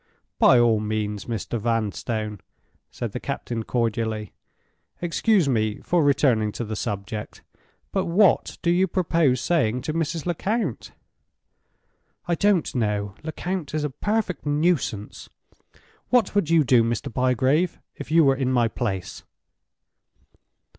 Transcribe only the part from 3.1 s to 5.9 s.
the Captain, cordially. "Excuse me